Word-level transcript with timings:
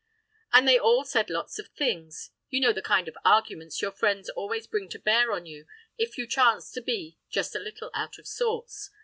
And 0.51 0.67
they 0.67 0.79
all 0.79 1.05
said 1.05 1.29
lots 1.29 1.59
of 1.59 1.67
things—you 1.67 2.59
know 2.59 2.73
the 2.73 2.81
kind 2.81 3.07
of 3.07 3.15
arguments 3.23 3.83
your 3.83 3.91
friends 3.91 4.29
always 4.29 4.65
bring 4.65 4.89
to 4.89 4.97
bear 4.97 5.31
on 5.31 5.45
you 5.45 5.67
if 5.95 6.17
you 6.17 6.25
chance 6.25 6.71
to 6.71 6.81
be 6.81 7.19
just 7.29 7.55
a 7.55 7.59
little 7.59 7.91
out 7.93 8.17
of 8.17 8.25
sorts. 8.25 8.89